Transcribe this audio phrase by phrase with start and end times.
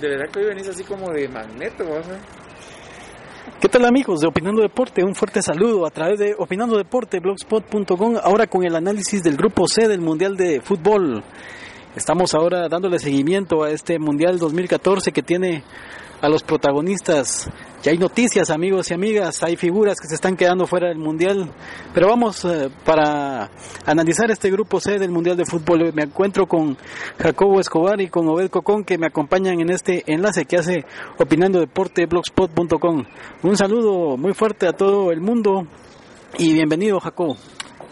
[0.00, 1.84] De verdad que hoy venís así como de magneto.
[3.60, 5.04] ¿Qué tal amigos de Opinando Deporte?
[5.04, 9.68] Un fuerte saludo a través de Opinando Deporte, blogspot.com, ahora con el análisis del grupo
[9.68, 11.22] C del Mundial de Fútbol.
[11.96, 15.64] Estamos ahora dándole seguimiento a este Mundial 2014 que tiene
[16.20, 17.50] a los protagonistas.
[17.82, 21.50] Ya hay noticias, amigos y amigas, hay figuras que se están quedando fuera del Mundial,
[21.92, 23.50] pero vamos eh, para
[23.86, 25.92] analizar este grupo C del Mundial de Fútbol.
[25.92, 26.78] Me encuentro con
[27.18, 30.84] Jacobo Escobar y con Obed Cocón que me acompañan en este enlace que hace
[31.18, 33.04] Opinando Deporte blogspot.com.
[33.42, 35.66] Un saludo muy fuerte a todo el mundo
[36.38, 37.36] y bienvenido Jacobo.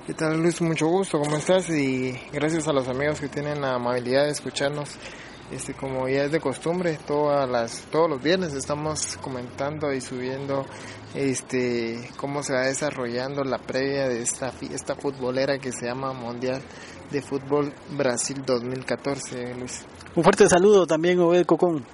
[0.09, 0.62] ¿Qué tal Luis?
[0.62, 1.69] Mucho gusto, ¿cómo estás?
[1.69, 4.97] Y gracias a los amigos que tienen la amabilidad de escucharnos
[5.53, 10.65] este, como ya es de costumbre, todas las, todos los viernes estamos comentando y subiendo
[11.15, 16.62] este, cómo se va desarrollando la previa de esta fiesta futbolera que se llama Mundial
[17.11, 19.84] de Fútbol Brasil 2014, Luis.
[20.17, 21.84] Un fuerte saludo también, Obed Cocón.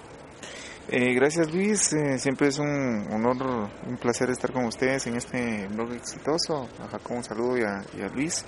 [0.90, 5.66] Eh, gracias Luis, eh, siempre es un honor, un placer estar con ustedes en este
[5.68, 6.68] blog exitoso.
[6.78, 8.44] A Jacob un saludo y a, Luis.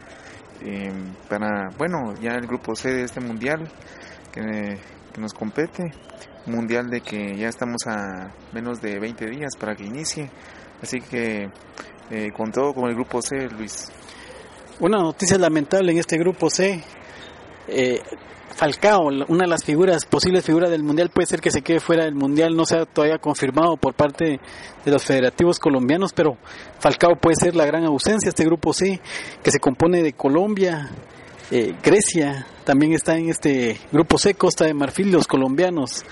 [0.63, 0.93] Eh,
[1.31, 3.67] para, bueno, ya el grupo C de este mundial,
[4.33, 4.79] que
[5.19, 5.85] nos compete,
[6.45, 10.31] mundial de que ya estamos a menos de 20 días para que inicie.
[10.83, 11.49] Así que
[12.11, 13.91] eh, con todo, con el grupo C, Luis.
[14.81, 16.83] Una noticia lamentable en este grupo C.
[18.57, 22.05] Falcao, una de las figuras, posibles figuras del Mundial, puede ser que se quede fuera
[22.05, 24.41] del Mundial, no se ha todavía confirmado por parte
[24.83, 26.39] de los federativos colombianos, pero
[26.79, 28.99] Falcao puede ser la gran ausencia, este grupo C,
[29.43, 30.89] que se compone de Colombia,
[31.51, 36.07] eh, Grecia, también está en este grupo C, Costa de Marfil, los colombianos.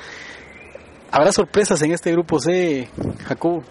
[1.10, 2.90] ¿Habrá sorpresas en este grupo C,
[3.26, 3.64] Jacob?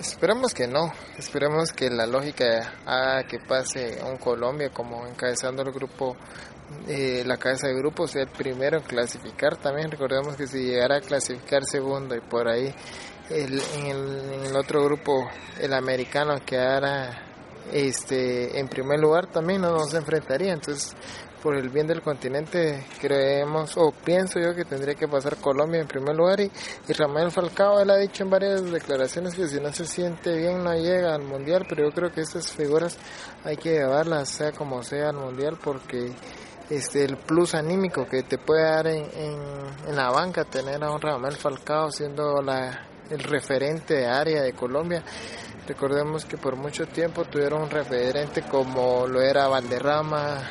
[0.00, 5.70] Esperamos que no, esperamos que la lógica haga que pase un Colombia como encabezando el
[5.72, 6.16] grupo,
[6.88, 9.56] eh, la cabeza de grupo sea el primero en clasificar.
[9.56, 12.74] También recordemos que si llegara a clasificar segundo y por ahí
[13.28, 15.28] el, en, el, en, el, otro grupo,
[15.60, 17.26] el americano quedara
[17.72, 20.52] este, en primer lugar, también no nos enfrentaría.
[20.52, 20.94] Entonces
[21.42, 25.86] por el bien del continente creemos o pienso yo que tendría que pasar Colombia en
[25.86, 26.50] primer lugar y,
[26.86, 30.62] y Ramón Falcao él ha dicho en varias declaraciones que si no se siente bien
[30.62, 32.98] no llega al mundial pero yo creo que estas figuras
[33.44, 36.12] hay que llevarlas sea como sea al mundial porque
[36.70, 39.04] este el plus anímico que te puede dar en,
[39.88, 44.52] en, la banca tener a un Ramón Falcao siendo la, el referente de área de
[44.52, 45.02] Colombia
[45.66, 50.48] recordemos que por mucho tiempo tuvieron un referente como lo era Valderrama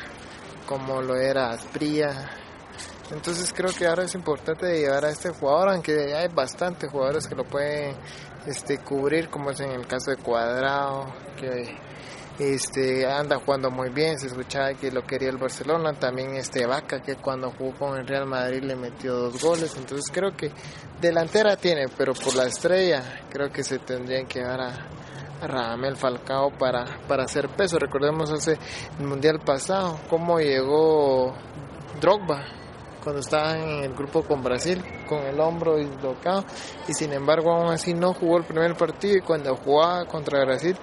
[0.70, 2.30] como lo era Asprilla.
[3.10, 7.34] Entonces creo que ahora es importante llevar a este jugador, aunque hay bastantes jugadores que
[7.34, 7.96] lo pueden
[8.46, 11.76] este, cubrir, como es en el caso de Cuadrado, que
[12.40, 17.02] este, anda jugando muy bien, se escuchaba que lo quería el Barcelona, también este Vaca,
[17.02, 20.50] que cuando jugó con el Real Madrid le metió dos goles, entonces creo que
[21.00, 24.88] delantera tiene, pero por la estrella creo que se tendrían que llevar a,
[25.42, 27.78] Ramel Falcao para, para hacer peso.
[27.78, 28.58] Recordemos hace
[28.98, 31.34] el mundial pasado cómo llegó
[31.98, 32.44] Drogba
[33.02, 36.44] cuando estaba en el grupo con Brasil con el hombro dislocado
[36.88, 40.76] y sin embargo aún así no jugó el primer partido y cuando jugaba contra Brasil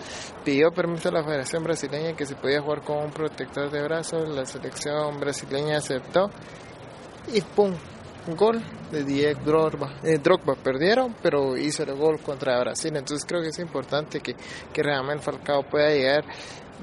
[0.44, 4.28] pidió permiso a la Federación Brasileña que se podía jugar con un protector de brazos,
[4.29, 6.29] la selección brasileña aceptó
[7.33, 7.73] y ¡pum!
[8.35, 8.61] gol
[8.91, 9.94] de Diego Drogba.
[10.03, 12.95] Eh, Drogba perdieron, pero hizo el gol contra Brasil.
[12.95, 14.35] Entonces creo que es importante que,
[14.73, 16.25] que realmente Falcao pueda llegar,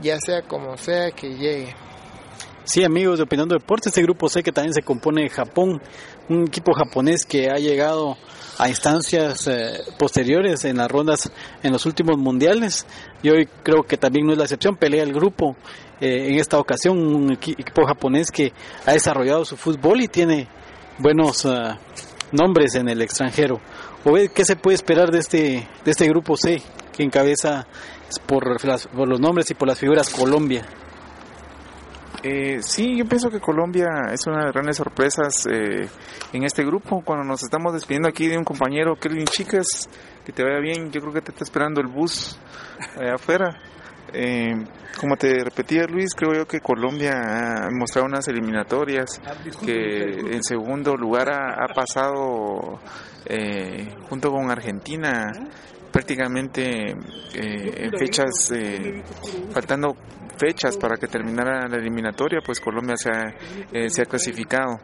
[0.01, 1.75] ya sea como sea que llegue.
[2.67, 5.83] Sí, amigos de Opinando Deportes, este grupo C que también se compone de Japón,
[6.31, 8.17] un equipo japonés que ha llegado
[8.57, 11.31] a instancias eh, posteriores en las rondas
[11.63, 12.87] en los últimos mundiales
[13.23, 15.57] y hoy creo que también no es la excepción, pelea el grupo
[16.01, 18.55] eh, en esta ocasión, un equipo japonés que
[18.87, 20.49] ha desarrollado su fútbol y tiene
[20.99, 21.77] buenos uh,
[22.33, 23.61] nombres en el extranjero.
[24.07, 26.63] ¿O qué se puede esperar de este, de este grupo C
[26.97, 27.67] que encabeza
[28.63, 30.67] las, por los nombres y por las figuras Colombia?
[32.27, 35.87] Eh, sí, yo pienso que Colombia es una de las grandes sorpresas eh,
[36.33, 37.03] en este grupo.
[37.05, 39.91] Cuando nos estamos despidiendo aquí de un compañero, Kelvin Chicas,
[40.25, 42.41] que te vaya bien, yo creo que te está esperando el bus
[42.99, 43.61] allá afuera.
[44.15, 44.55] Eh,
[44.99, 47.13] como te repetía Luis, creo yo que Colombia
[47.67, 49.21] ha mostrado unas eliminatorias
[49.63, 52.81] que en segundo lugar ha, ha pasado
[53.27, 55.31] eh, junto con Argentina
[55.95, 59.01] prácticamente eh, en fechas, eh,
[59.53, 59.95] faltando
[60.37, 63.35] fechas para que terminara la eliminatoria, pues Colombia se ha,
[63.73, 64.81] eh, clasificado.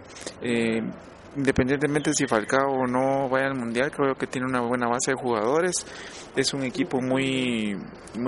[1.36, 5.16] independientemente si Falcao o no vaya al mundial, creo que tiene una buena base de
[5.16, 5.86] jugadores.
[6.36, 7.76] Es un equipo muy,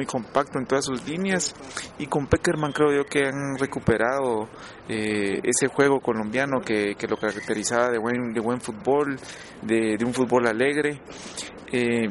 [0.06, 1.54] compacto en todas sus líneas.
[1.98, 4.48] Y con Peckerman creo yo que han recuperado
[4.88, 9.18] eh, ese juego colombiano que, lo caracterizaba de buen, de buen fútbol,
[9.62, 11.00] de, un fútbol alegre.
[11.72, 12.08] Eh,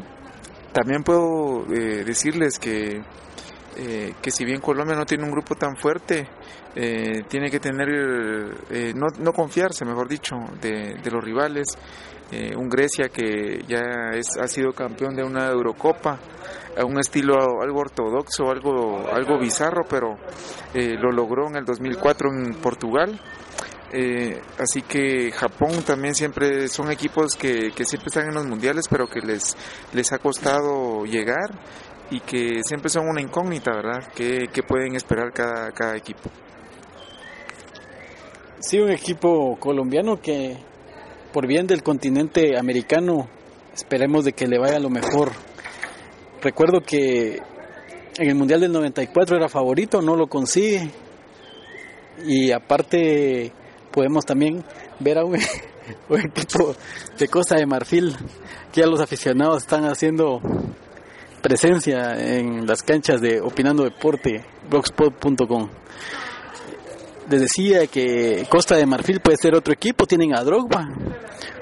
[0.72, 3.02] también puedo eh, decirles que
[3.78, 6.28] eh, que si bien Colombia no tiene un grupo tan fuerte,
[6.76, 7.88] eh, tiene que tener,
[8.70, 11.78] eh, no, no, confiarse, mejor dicho, de, los rivales.
[12.56, 16.20] un Grecia que ya es, ha sido campeón de una Eurocopa,
[16.78, 20.18] a un estilo algo ortodoxo, algo, algo bizarro, pero
[20.74, 23.20] lo logró en el 2004 en Portugal.
[24.58, 29.08] así que Japón también siempre son equipos que, que, siempre están en los mundiales, pero
[29.08, 29.58] que les,
[29.92, 31.52] les ha costado llegar
[32.12, 34.12] y que siempre son una incógnita, ¿verdad?
[34.14, 36.30] ¿Qué, pueden esperar cada, cada equipo?
[38.60, 40.58] Sí, un equipo colombiano que
[41.32, 43.30] por bien del continente americano
[43.74, 45.32] esperemos de que le vaya lo mejor.
[46.42, 47.42] Recuerdo que
[48.18, 50.92] en el Mundial del 94 era favorito, no lo consigue.
[52.26, 53.54] Y aparte
[53.90, 54.64] podemos también
[55.00, 55.40] ver a un,
[56.10, 56.76] un equipo
[57.18, 58.16] de Costa de Marfil
[58.74, 60.42] que ya los aficionados están haciendo
[61.42, 65.70] presencia en las canchas de Opinando Deporte, blogspot.com.
[67.30, 70.90] Les decía que Costa de Marfil puede ser otro equipo, tienen a Drogba,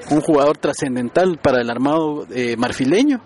[0.10, 3.22] un jugador trascendental para el armado eh, marfileño.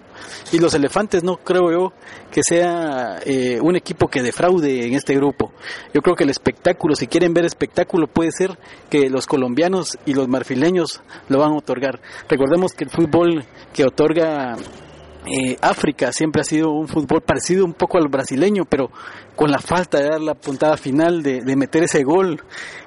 [0.52, 1.94] Y los elefantes no creo yo
[2.32, 5.52] que sea eh, un equipo que defraude en este grupo.
[5.94, 8.58] Yo creo que el espectáculo, si quieren ver espectáculo, puede ser
[8.90, 12.00] que los colombianos y los marfileños lo van a otorgar.
[12.30, 14.56] Recordemos que el fútbol que otorga
[15.26, 18.90] eh, África siempre ha sido un fútbol parecido un poco al brasileño, pero
[19.36, 22.42] con la falta de dar la puntada final, de, meter ese gol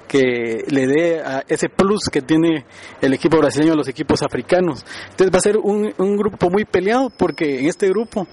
[0.07, 2.65] que le dé a ese plus que tiene
[3.01, 4.85] el equipo brasileño a los equipos africanos.
[5.09, 8.27] Entonces va a ser un, un grupo muy peleado porque en este grupo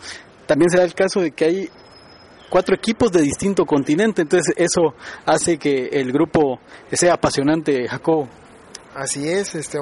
[0.47, 1.71] también será el caso de que hay
[2.51, 6.61] cuatro equipos de distinto continente, entonces eso hace que el grupo
[6.93, 8.29] sea apasionante, Jacobo.
[8.95, 9.79] Así es, este,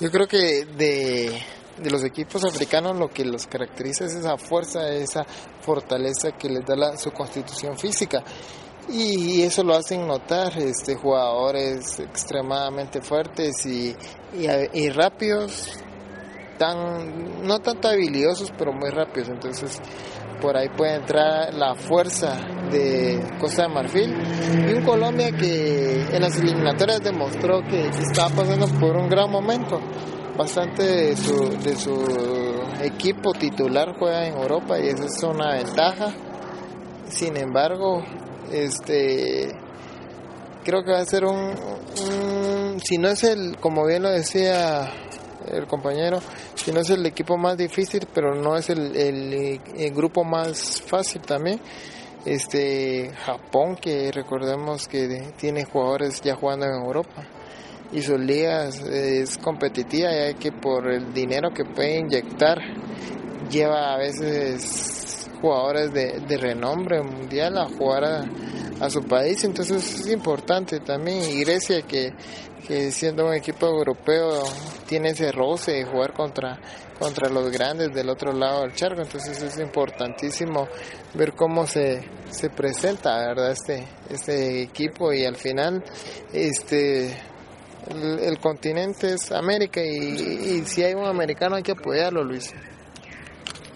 [0.00, 1.40] yo creo que de
[1.82, 5.24] de los equipos africanos lo que los caracteriza es esa fuerza, esa
[5.60, 8.22] fortaleza que les da la, su constitución física.
[8.88, 13.94] Y, eso lo hacen notar este, jugadores extremadamente fuertes y,
[14.34, 15.78] y, rápidos,
[16.58, 19.28] tan, no tanto habilidosos, pero muy rápidos.
[19.28, 19.80] Entonces,
[20.40, 22.36] por ahí puede entrar la fuerza
[22.72, 24.14] de Costa de Marfil
[24.68, 29.78] y un Colombia que en las eliminatorias demostró que estaba pasando por un gran momento
[30.36, 31.94] bastante de su, de su
[32.82, 36.12] equipo titular juega en Europa y esa es una ventaja.
[37.08, 38.02] Sin embargo,
[38.52, 39.50] este
[40.64, 41.54] creo que va a ser un,
[42.84, 44.90] si no es el, como bien lo decía
[45.50, 46.20] el compañero,
[46.54, 50.80] si no es el equipo más difícil, pero no es el, el, el grupo más
[50.82, 51.60] fácil también
[52.24, 57.26] este Japón que recordemos que tiene jugadores ya jugando en Europa
[57.92, 62.58] y sus ligas es competitiva ya que por el dinero que puede inyectar
[63.50, 69.44] lleva a veces jugadores de, de renombre mundial a jugar a, su país.
[69.44, 72.14] Entonces es importante también y Grecia que,
[72.66, 74.42] que siendo un equipo europeo
[74.86, 76.58] tiene ese roce de jugar contra
[76.98, 79.00] contra los grandes del otro lado del charco.
[79.02, 80.68] Entonces es importantísimo
[81.14, 85.82] ver cómo se, se presenta verdad este este equipo y al final
[86.32, 87.16] este
[87.88, 92.54] el, continente es América y, si hay un americano hay que apoyarlo, Luis.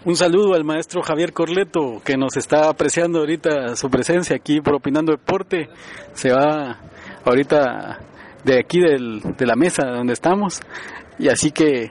[0.05, 4.75] Un saludo al maestro Javier Corleto que nos está apreciando ahorita su presencia aquí por
[4.75, 5.69] Opinando Deporte.
[6.13, 6.79] Se va
[7.25, 8.01] ahorita
[8.45, 10.61] de aquí del, de la mesa donde estamos
[11.19, 11.91] y así que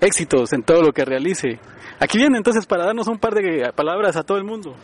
[0.00, 1.60] éxitos en todo lo que realice.
[2.00, 4.74] Aquí viene entonces para darnos un par de palabras a todo el mundo.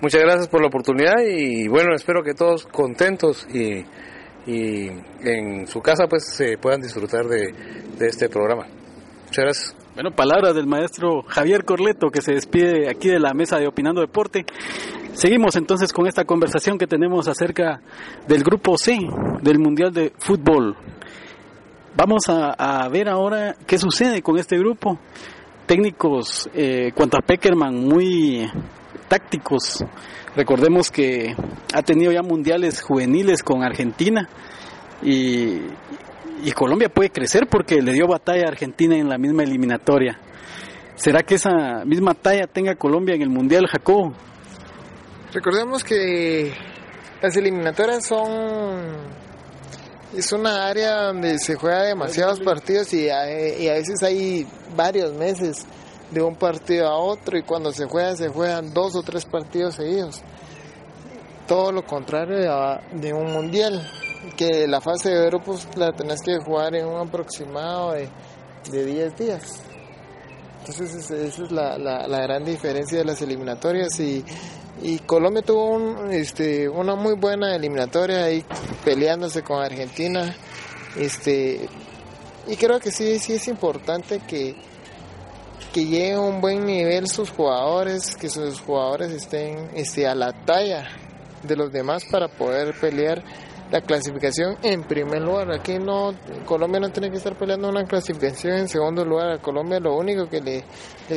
[0.00, 3.84] Muchas gracias por la oportunidad y bueno, espero que todos contentos y
[4.46, 4.88] y
[5.20, 7.54] en su casa pues se puedan disfrutar de,
[8.00, 8.66] este programa.
[9.26, 9.76] Muchas gracias.
[9.94, 14.00] Bueno, palabras del maestro Javier Corleto que se despide aquí de la mesa de Opinando
[14.00, 14.44] Deporte.
[15.12, 17.80] Seguimos entonces con esta conversación que tenemos acerca
[18.26, 18.98] del grupo C
[19.42, 20.76] del Mundial de Fútbol.
[21.94, 24.98] Vamos a, ver ahora qué sucede con este grupo.
[25.66, 28.50] Técnicos, eh, cuanto a Peckerman, muy
[29.12, 29.84] tácticos.
[30.34, 31.36] Recordemos que
[31.74, 34.26] ha tenido ya mundiales juveniles con Argentina
[35.02, 35.60] y,
[36.54, 40.18] Colombia puede crecer porque le dio batalla a Argentina en la misma eliminatoria.
[40.94, 44.14] ¿Será que esa misma talla tenga Colombia en el Mundial, Jacobo?
[45.32, 46.54] Recordemos que
[47.20, 48.96] las eliminatorias son
[50.16, 55.12] es una área donde se juega demasiados partidos y a, y a veces hay varios
[55.14, 55.66] meses
[56.12, 59.76] de un partido a otro y cuando se juega se juegan dos o tres partidos
[59.76, 60.20] seguidos.
[61.46, 62.38] Todo lo contrario
[62.92, 63.82] de, un mundial,
[64.36, 68.08] que la fase de grupos la tenés que jugar en un aproximado de,
[68.70, 69.62] de 10 días.
[70.60, 74.24] Entonces esa es la, la, gran diferencia de las eliminatorias y,
[74.80, 78.44] y Colombia tuvo un, este, una muy buena eliminatoria ahí
[78.84, 80.36] peleándose con Argentina.
[80.96, 81.68] Este,
[82.46, 84.54] y creo que sí, sí es importante que,
[85.72, 90.32] que lleguen a un buen nivel sus jugadores, que sus jugadores estén este, a la
[90.32, 90.88] talla
[91.42, 93.22] de los demás para poder pelear
[93.72, 95.50] la clasificación en primer lugar.
[95.50, 96.12] Aquí no,
[96.44, 99.30] Colombia no tiene que estar peleando una clasificación en segundo lugar.
[99.30, 100.64] A Colombia lo único que le,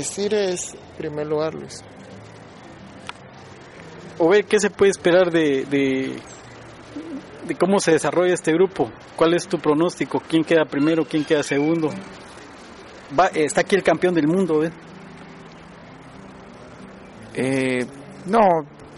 [0.01, 1.83] sirve es primer lugar, Luis.
[4.17, 8.89] O qué se puede esperar de, de, cómo se desarrolla este grupo.
[9.17, 10.21] ¿Cuál es tu pronóstico?
[10.21, 11.03] ¿Quién queda primero?
[11.03, 11.89] ¿Quién queda segundo?
[13.17, 14.71] Va, está aquí el campeón del mundo, ¿ves?
[17.35, 17.85] Eh,
[18.25, 18.39] no,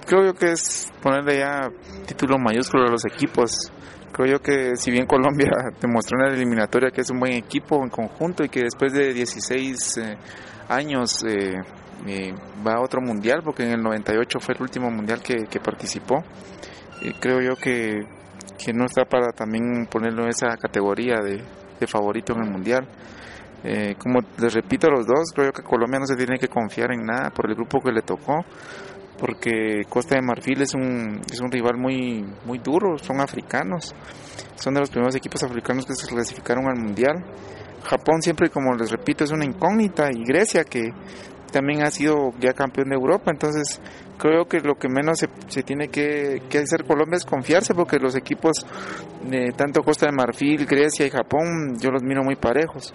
[0.05, 1.69] creo yo que es ponerle ya
[2.05, 3.71] título mayúsculo a los equipos.
[4.11, 7.83] Creo yo que si bien Colombia demostró en la eliminatoria que es un buen equipo
[7.83, 10.17] en conjunto y que después de 16 eh,
[10.69, 11.55] años eh,
[12.07, 12.33] eh,
[12.65, 16.23] va a otro mundial, porque en el 98 fue el último mundial que, participó,
[17.19, 17.99] creo yo que,
[18.57, 21.43] que, no está para también ponerlo en esa categoría de,
[21.79, 22.87] de favorito en el mundial.
[23.99, 27.05] Como les repito a los dos, creo que Colombia no se tiene que confiar en
[27.05, 28.45] nada por el grupo que le tocó
[29.17, 33.93] porque Costa de Marfil es un, es un rival muy, muy duro, son africanos,
[34.55, 37.25] son de los primeros equipos africanos que se clasificaron al Mundial.
[37.83, 40.89] Japón siempre, como les repito, es una incógnita y Grecia que
[41.51, 43.81] también ha sido ya campeón de Europa, entonces
[44.17, 47.97] creo que lo que menos se, se tiene que, que, hacer Colombia es confiarse porque
[47.97, 48.65] los equipos
[49.29, 52.93] de tanto Costa de Marfil, Grecia y Japón yo los miro muy parejos.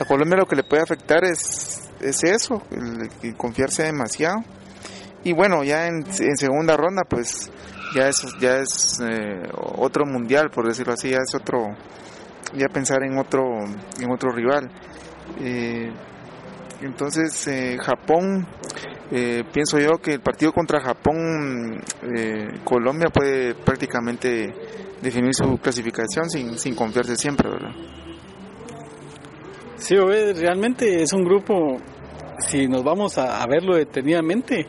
[0.00, 2.62] A Colombia lo que le puede afectar es, es eso,
[3.22, 4.42] el confiarse demasiado
[5.22, 6.04] y bueno, ya en,
[6.36, 7.50] segunda ronda, pues
[7.94, 9.42] ya es, ya es eh,
[9.76, 11.66] otro mundial, por decirlo así, ya es otro,
[12.54, 13.42] ya pensar en otro,
[14.00, 14.70] en otro rival.
[15.40, 15.92] Eh,
[16.80, 18.46] entonces, eh, Japón,
[19.52, 21.82] pienso yo que el partido contra Japón,
[22.64, 24.48] Colombia puede prácticamente
[25.02, 27.74] definir su clasificación sin, sin confiarse siempre, ¿verdad?
[29.80, 31.78] Sí, realmente es un grupo,
[32.38, 34.66] si nos vamos a verlo detenidamente,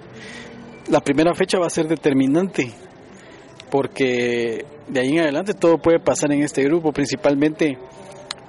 [0.89, 2.71] la primera fecha va a ser determinante,
[3.69, 7.77] porque de ahí en adelante todo puede pasar en este grupo, principalmente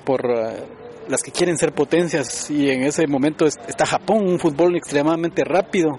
[0.04, 4.76] por uh, las que quieren ser potencias y en ese momento está Japón, un fútbol
[4.76, 5.98] extremadamente rápido,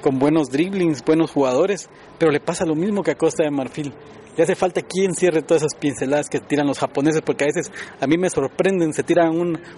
[0.00, 3.92] con buenos dribblings, buenos jugadores, pero le pasa lo mismo que a Costa de Marfil
[4.36, 7.72] le hace falta quien cierre todas esas pinceladas que tiran los japoneses, porque a veces
[8.00, 9.32] a mí me sorprenden, se tiran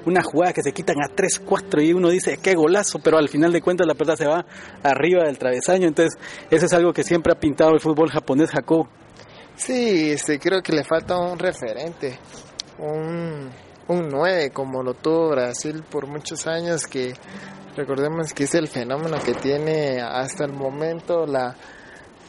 [0.04, 3.28] una jugada que se quitan a 3, 4 y uno dice, qué golazo, pero al
[3.28, 4.44] final de cuentas la pelota se va
[4.82, 6.18] arriba del travesaño, entonces
[6.50, 8.86] eso es algo que siempre ha pintado el fútbol japonés, Jacob.
[9.54, 12.18] Sí, este, creo que le falta un referente,
[12.78, 13.50] un,
[13.88, 17.12] un 9 como lo tuvo Brasil por muchos años, que
[17.76, 21.56] recordemos que es el fenómeno que tiene hasta el momento la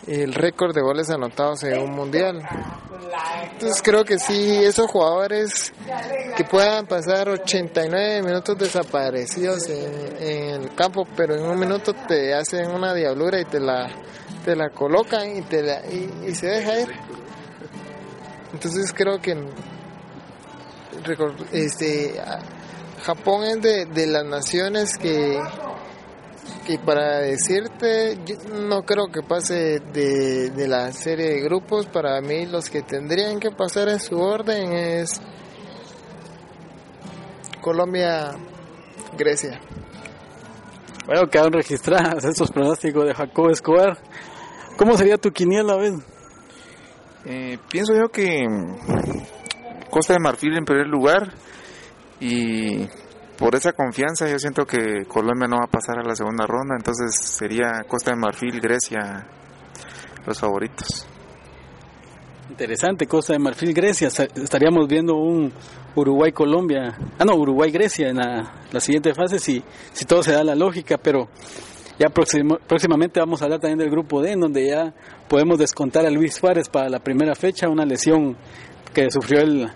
[0.08, 2.42] el récord de goles anotados en un mundial.
[3.52, 5.74] Entonces creo que sí, esos jugadores
[6.38, 12.72] que puedan pasar 89 minutos desaparecidos en, el campo, pero en un minuto te hacen
[12.72, 13.90] una diablura y te la,
[14.46, 15.62] te la colocan y, te
[16.26, 16.90] y, se deja ir.
[18.54, 19.38] Entonces creo que
[21.52, 22.20] este,
[23.04, 25.40] Japón es de, de las naciones que
[26.70, 28.16] y para decirte,
[28.54, 31.88] no creo que pase de, la serie de grupos.
[31.88, 35.20] Para mí los que tendrían que pasar en su orden es
[37.60, 38.36] Colombia,
[39.18, 39.60] Grecia.
[41.08, 43.98] Bueno, quedaron registradas estos pronósticos de Jacob Escobar.
[44.78, 45.96] ¿Cómo sería tu quiniela, vez?
[47.26, 48.46] Eh, pienso yo que
[49.90, 51.34] Costa de Marfil en primer lugar
[52.20, 52.88] y
[53.40, 56.76] por esa confianza yo siento que Colombia no va a pasar a la segunda ronda,
[56.78, 59.26] entonces sería Costa de Marfil, Grecia
[60.26, 61.08] los favoritos.
[62.50, 64.10] Interesante, Costa de Marfil, Grecia.
[64.10, 65.54] Estaríamos viendo un
[65.96, 70.98] Uruguay-Colombia, ah no, Uruguay-Grecia en la, siguiente fase si, si todo se da la lógica,
[70.98, 71.30] pero
[71.98, 74.94] ya próximamente vamos a hablar también del grupo D, en donde ya
[75.30, 78.36] podemos descontar a Luis Suárez para la primera fecha, una lesión
[78.94, 79.70] que sufrió el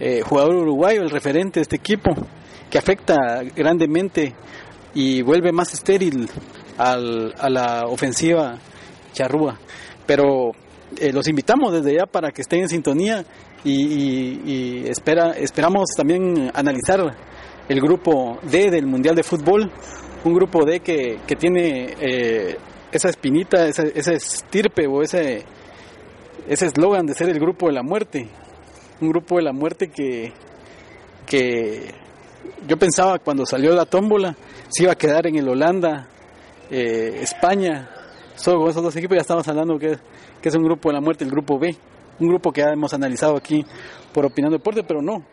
[0.00, 2.10] eh, jugador uruguayo, el referente de este equipo
[2.70, 4.34] que afecta grandemente
[4.94, 6.28] y vuelve más estéril
[6.78, 8.58] al, a la ofensiva
[9.12, 9.58] charrúa.
[10.06, 10.52] Pero
[10.98, 13.24] eh, los invitamos desde ya para que estén en sintonía
[13.62, 17.00] y, espera, esperamos también analizar
[17.68, 19.70] el grupo D del Mundial de Fútbol,
[20.24, 22.56] un grupo D que, tiene eh,
[22.90, 25.44] esa espinita, ese estirpe o ese
[26.48, 28.26] ese eslogan de ser el grupo de la muerte,
[29.00, 30.32] un grupo de la muerte que,
[31.26, 31.94] que
[32.66, 34.36] yo pensaba cuando salió la tómbola
[34.68, 36.08] se iba a quedar en el Holanda,
[36.70, 37.90] eh, España,
[38.36, 39.98] solo con esos dos equipos ya estamos hablando que,
[40.42, 41.76] es un grupo de la muerte, el grupo B,
[42.20, 43.64] un grupo que ya hemos analizado aquí
[44.12, 45.24] por Opinando Deporte, pero no,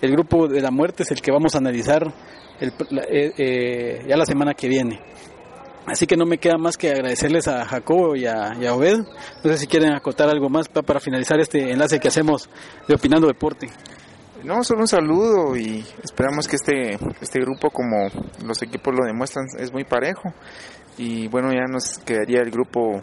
[0.00, 2.12] el grupo de la muerte es el que vamos a analizar
[2.60, 2.68] el,
[3.08, 5.00] eh, eh, ya la semana que viene.
[5.86, 8.98] Así que no me queda más que agradecerles a Jacobo y a, Obed.
[9.44, 12.50] No sé si quieren acotar algo más para, finalizar este enlace que hacemos
[12.88, 13.68] de Opinando Deporte.
[14.44, 18.08] No, solo un saludo y esperamos que este, este grupo, como
[18.44, 20.32] los equipos lo demuestran, es muy parejo.
[20.98, 23.00] Y bueno, ya nos quedaría el grupo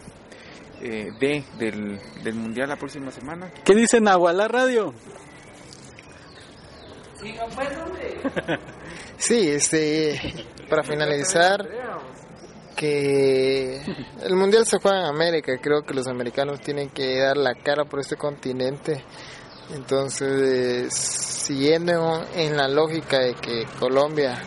[0.80, 3.50] eh, D del, del Mundial la próxima semana.
[3.64, 4.94] ¿Qué dice Nahualá Radio?
[9.16, 10.20] Sí, este,
[10.68, 11.66] para finalizar,
[12.76, 13.80] que
[14.22, 17.84] el mundial se juega en América, creo que los americanos tienen que dar la cara
[17.84, 19.04] por este continente.
[19.72, 24.42] Entonces, siguiendo en la lógica de que Colombia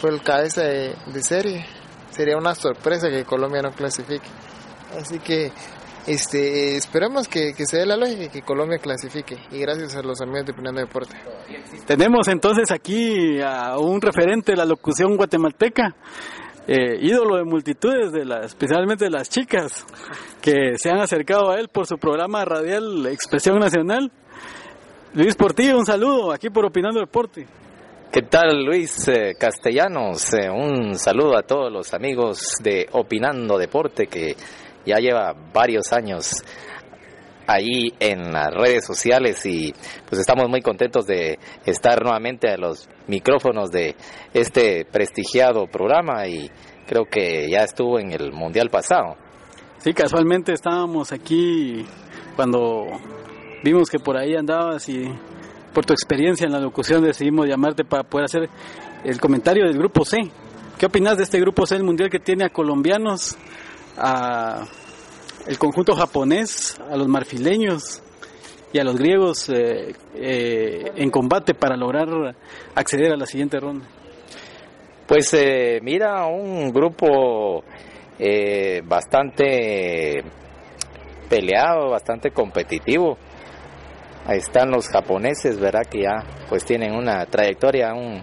[0.00, 1.64] fue el cabeza de, serie,
[2.10, 4.28] sería una sorpresa que Colombia no clasifique.
[4.98, 5.52] Así que
[6.06, 9.38] este, esperemos que, que, se dé la lógica y que Colombia clasifique.
[9.50, 11.16] Y gracias a los amigos de Pinando Deporte.
[11.86, 15.94] Tenemos entonces aquí a un referente de la locución guatemalteca.
[16.68, 19.86] Eh, ídolo de multitudes, de la, especialmente de las chicas
[20.42, 24.10] que se han acercado a él por su programa radial Expresión Nacional.
[25.14, 27.46] Luis Portillo, un saludo aquí por Opinando Deporte.
[28.10, 30.34] ¿Qué tal Luis eh, Castellanos?
[30.34, 34.34] Eh, un saludo a todos los amigos de Opinando Deporte que
[34.84, 36.42] ya lleva varios años
[37.46, 39.72] ahí en las redes sociales y
[40.08, 43.94] pues estamos muy contentos de estar nuevamente a los micrófonos de
[44.34, 46.50] este prestigiado programa y
[46.86, 49.16] creo que ya estuvo en el mundial pasado.
[49.78, 51.84] Sí, casualmente estábamos aquí
[52.34, 52.86] cuando
[53.62, 55.04] vimos que por ahí andabas y
[55.72, 58.48] por tu experiencia en la locución decidimos llamarte para poder hacer
[59.04, 60.16] el comentario del grupo C.
[60.78, 63.36] ¿Qué opinas de este grupo C, el mundial que tiene a colombianos,
[65.46, 68.02] el conjunto japonés, a los marfileños
[68.72, 72.34] y a los griegos eh, eh, en combate para lograr
[72.74, 73.86] acceder a la siguiente ronda?
[75.06, 77.62] Pues eh, mira, un grupo
[78.84, 80.24] bastante
[81.28, 83.16] peleado, bastante competitivo.
[84.26, 85.82] Ahí están los japoneses, ¿verdad?
[85.88, 88.22] Que ya pues tienen una trayectoria, un,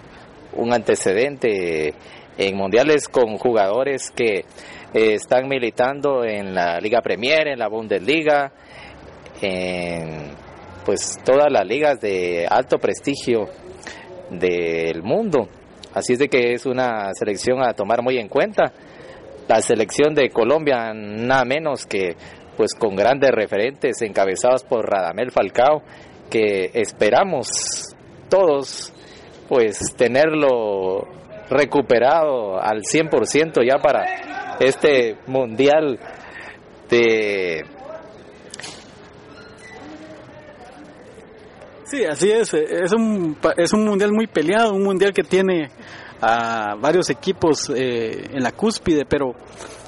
[0.56, 1.94] un antecedente
[2.38, 4.44] en mundiales con jugadores que
[4.94, 8.52] eh, están militando en la Liga Premier, en la Bundesliga,
[9.42, 10.32] en
[10.86, 13.48] pues todas las ligas de alto prestigio
[14.30, 15.48] del mundo.
[15.94, 18.72] Así es de que es una selección a tomar muy en cuenta.
[19.48, 22.16] La selección de Colombia, nada menos que
[22.56, 25.82] pues con grandes referentes encabezados por Radamel Falcao,
[26.30, 27.96] que esperamos
[28.30, 28.94] todos
[29.50, 31.08] pues tenerlo
[31.50, 36.00] recuperado al 100% ya para este mundial
[36.90, 37.66] de...
[41.86, 42.54] Sí, así es.
[42.54, 45.70] Es un, es un mundial muy peleado, un mundial que tiene
[46.22, 49.36] a varios equipos eh, en la cúspide, pero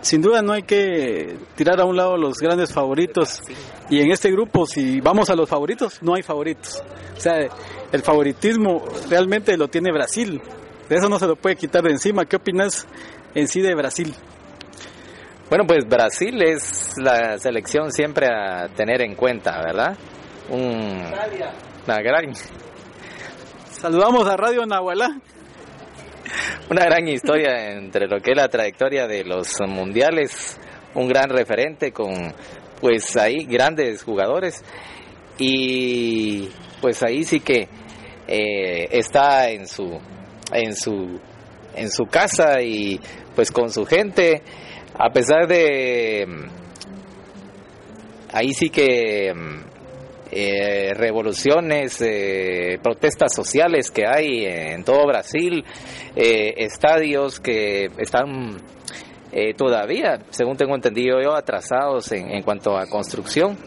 [0.02, 3.42] sin duda no hay que tirar a un lado los grandes favoritos.
[3.90, 6.84] Y en este grupo, si vamos a los favoritos, no hay favoritos.
[7.16, 7.38] O sea,
[7.92, 10.42] el favoritismo realmente lo tiene Brasil.
[10.90, 12.26] De eso no se lo puede quitar de encima.
[12.26, 12.86] ¿Qué opinas
[13.34, 14.14] en sí de Brasil?
[15.48, 19.96] Bueno, pues Brasil es la selección siempre a tener en cuenta, ¿verdad?
[20.50, 21.04] Un,
[21.86, 22.34] una gran...
[23.70, 25.20] Saludamos a Radio Nahualá.
[26.72, 30.60] Una gran historia entre lo que es la trayectoria de los mundiales,
[30.96, 32.34] un gran referente con
[32.82, 34.64] pues ahí grandes jugadores
[35.38, 36.50] y
[36.82, 37.70] pues ahí sí que
[38.28, 40.00] eh, está en su
[40.52, 41.20] en su
[41.76, 43.00] en su casa y
[43.36, 44.42] pues con su gente
[44.98, 46.26] a pesar de
[48.32, 49.34] ahí sí que
[50.32, 55.64] eh, revoluciones, eh, protestas sociales que hay en todo Brasil,
[56.16, 58.58] eh, estadios que están
[59.58, 63.58] todavía, según tengo entendido yo, atrasados en, en cuanto a construcción.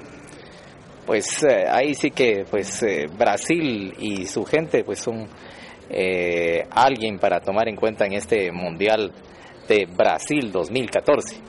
[1.05, 2.83] Pues ahí sí que pues
[3.19, 5.29] Brasil y su gente pues son
[6.71, 9.13] alguien para tomar en cuenta en este mundial
[9.69, 11.41] de Brasil 2014.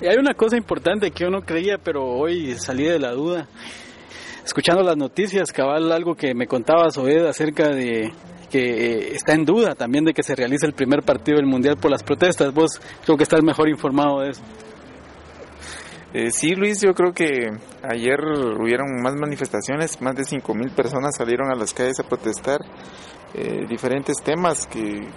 [0.00, 3.48] Y hay una cosa importante que yo no creía, pero hoy salí de la duda.
[4.44, 8.12] Escuchando las noticias, cabal, algo que me contaba Soed acerca de
[8.50, 11.76] que eh, está en duda también de que se realice el primer partido del Mundial
[11.76, 12.54] por las protestas.
[12.54, 14.42] Vos creo que estás mejor informado de eso.
[16.14, 17.50] Eh, sí, Luis, yo creo que
[17.82, 18.20] ayer
[18.60, 22.60] hubieron más manifestaciones, más de 5.000 personas salieron a las calles a protestar
[23.34, 25.08] eh, diferentes temas que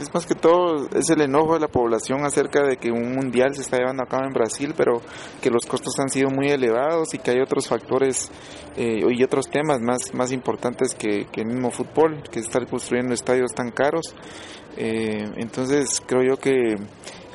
[0.00, 3.54] es más que todo es el enojo de la población acerca de que un mundial
[3.54, 5.00] se está llevando a cabo en Brasil, pero
[5.40, 8.30] que los costos han sido muy elevados y que hay otros factores
[8.76, 13.52] eh, y otros temas más, más importantes que, el mismo fútbol, que estar construyendo estadios
[13.54, 14.14] tan caros.
[14.76, 16.76] Eh, entonces creo yo que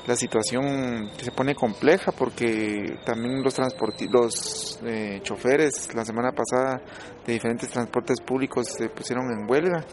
[0.08, 3.58] la situación se pone compleja porque también los
[4.12, 6.82] los eh, choferes la semana pasada
[7.26, 9.86] de diferentes transportes públicos se pusieron en huelga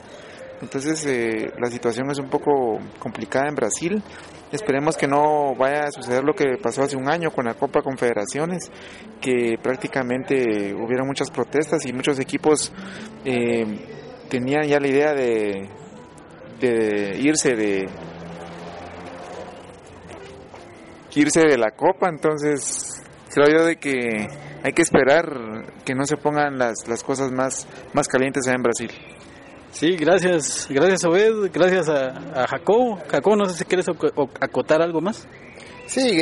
[0.60, 4.02] entonces eh, la situación es un poco complicada en Brasil.
[4.50, 7.82] Esperemos que no vaya a suceder lo que pasó hace un año con la Copa
[7.82, 8.70] Confederaciones,
[9.20, 12.72] que prácticamente hubieron muchas protestas y muchos equipos
[13.24, 13.64] eh,
[14.28, 15.68] tenían ya la idea de,
[16.60, 17.86] de irse de
[21.14, 22.08] irse de la Copa.
[22.08, 23.02] Entonces
[23.34, 24.26] creo yo de que
[24.62, 25.26] hay que esperar
[25.84, 28.90] que no se pongan las, las cosas más, más calientes allá en Brasil.
[29.72, 32.08] Sí, gracias, gracias Obed, gracias a,
[32.42, 32.98] a Jacob.
[33.08, 33.86] Jacob, no sé si quieres
[34.40, 35.26] acotar algo más.
[35.88, 36.12] Sí,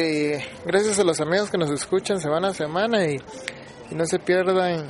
[0.64, 3.16] gracias a los amigos que nos escuchan semana a semana y,
[3.90, 4.88] no se pierdan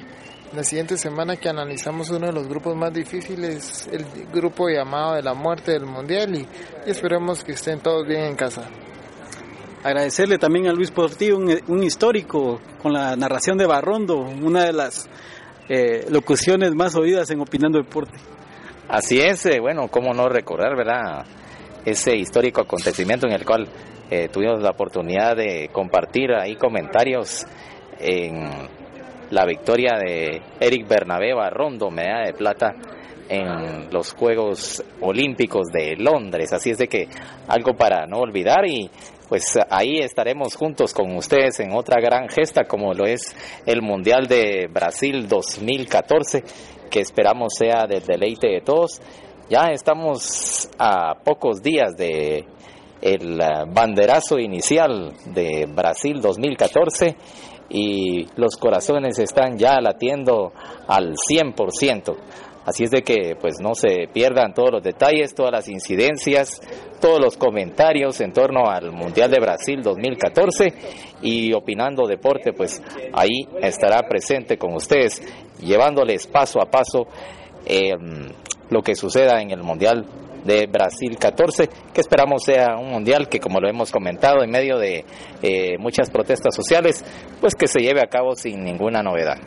[0.54, 5.22] la siguiente semana que analizamos uno de los grupos más difíciles, el grupo llamado de
[5.22, 6.46] la muerte del mundial y,
[6.84, 8.68] esperemos que estén todos bien en casa.
[9.82, 15.08] Agradecerle también a Luis Portillo, un, histórico con la narración de Barrondo, una de las
[15.70, 18.18] eh, locuciones más oídas en Opinando Deporte.
[18.88, 21.26] Así es, eh, bueno, cómo no recordar, ¿verdad?
[21.84, 23.66] Ese histórico acontecimiento en el cual
[24.10, 27.44] eh, tuvimos la oportunidad de compartir ahí comentarios
[27.98, 28.48] en
[29.30, 32.76] la victoria de Eric Bernabé Barrondo, medalla de plata
[33.28, 36.52] en los Juegos Olímpicos de Londres.
[36.52, 37.08] Así es de que
[37.48, 38.88] algo para no olvidar y
[39.28, 43.34] pues ahí estaremos juntos con ustedes en otra gran gesta como lo es
[43.66, 46.44] el Mundial de Brasil 2014
[46.90, 49.00] que esperamos sea del deleite de todos.
[49.48, 52.44] Ya estamos a pocos días de
[53.00, 57.16] el eh, banderazo inicial de Brasil 2014
[57.68, 60.52] y los corazones están ya latiendo
[60.86, 62.16] al 100%.
[62.66, 66.60] Así es de que pues no se pierdan todos los detalles, todas las incidencias,
[67.00, 70.72] todos los comentarios en torno al Mundial de Brasil 2014
[71.22, 75.22] y opinando deporte pues ahí estará presente con ustedes
[75.60, 77.06] llevándoles paso a paso
[77.64, 78.28] em,
[78.68, 80.04] lo que suceda en el Mundial
[80.44, 84.78] de Brasil 14, que esperamos sea un mundial que, como lo hemos comentado, en medio
[84.78, 85.04] de
[85.42, 87.04] eh, muchas protestas sociales,
[87.40, 89.38] pues que se lleve a cabo sin ninguna novedad.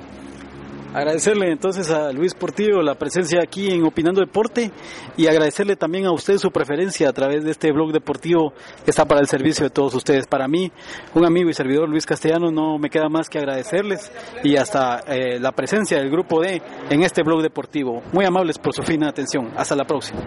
[0.93, 4.71] Agradecerle entonces a Luis Portillo la presencia aquí en Opinando Deporte
[5.17, 9.05] y agradecerle también a usted su preferencia a través de este blog deportivo que está
[9.05, 10.25] para el servicio de todos ustedes.
[10.25, 10.71] Para mí,
[11.13, 14.11] un amigo y servidor Luis Castellano, no me queda más que agradecerles
[14.43, 18.01] y hasta eh, la presencia del grupo D en este blog deportivo.
[18.11, 19.51] Muy amables por su fina atención.
[19.55, 20.21] Hasta la próxima.